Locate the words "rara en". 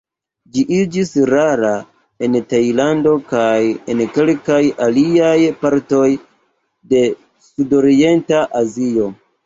1.31-2.37